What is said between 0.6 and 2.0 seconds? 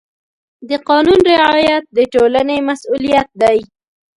د قانون رعایت د